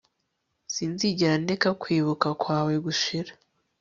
sinzigera 0.73 1.35
ndeka 1.43 1.69
kwibuka 1.81 2.27
kwawe 2.41 2.73
gushira 2.85 3.31